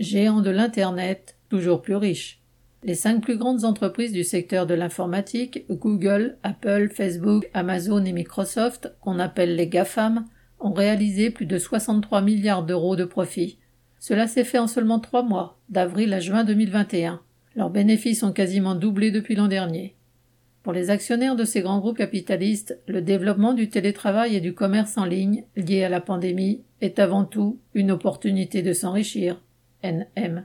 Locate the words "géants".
0.00-0.40